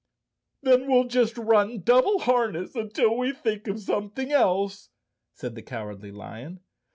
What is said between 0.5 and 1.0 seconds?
"Then